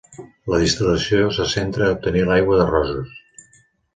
La 0.51 0.59
destil·lació 0.61 1.27
se 1.35 1.45
centra 1.51 1.89
a 1.89 1.93
obtenir 1.97 2.25
l'aigua 2.29 2.57
de 2.61 2.65
roses. 2.73 3.55